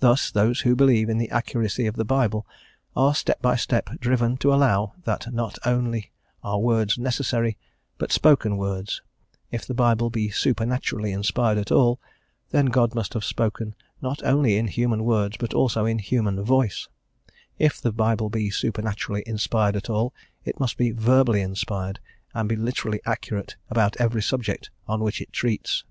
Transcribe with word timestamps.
Thus, 0.00 0.32
those 0.32 0.62
who 0.62 0.74
believe 0.74 1.08
in 1.08 1.18
the 1.18 1.30
accuracy 1.30 1.86
of 1.86 1.94
the 1.94 2.04
Bible 2.04 2.44
are 2.96 3.14
step 3.14 3.40
by 3.40 3.54
step 3.54 3.88
driven 4.00 4.36
to 4.38 4.52
allow 4.52 4.94
that 5.04 5.32
not 5.32 5.60
only 5.64 6.10
are 6.42 6.58
words 6.58 6.98
necessary, 6.98 7.56
but 7.96 8.10
spoken 8.10 8.56
words; 8.56 9.00
if 9.52 9.64
the 9.64 9.72
Bible 9.72 10.10
be 10.10 10.28
supernaturally 10.28 11.12
inspired 11.12 11.56
at 11.56 11.70
all, 11.70 12.00
then 12.50 12.64
must 12.64 12.72
God 12.74 13.08
have 13.12 13.22
spoken 13.22 13.76
not 14.02 14.20
only 14.24 14.56
in 14.56 14.66
human 14.66 15.04
words 15.04 15.36
but 15.38 15.54
also 15.54 15.84
in 15.86 16.00
human 16.00 16.42
voice; 16.42 16.88
if 17.56 17.80
the 17.80 17.92
Bible 17.92 18.28
be 18.30 18.50
supernaturally 18.50 19.22
inspired 19.24 19.76
at 19.76 19.88
all, 19.88 20.12
it 20.44 20.58
must 20.58 20.76
be 20.76 20.90
verbally 20.90 21.42
inspired, 21.42 22.00
and 22.34 22.48
be 22.48 22.56
literally 22.56 23.00
accurate 23.06 23.54
about 23.70 23.96
every 23.98 24.20
subject 24.20 24.70
on 24.88 24.98
which 24.98 25.20
it 25.20 25.32
treats. 25.32 25.84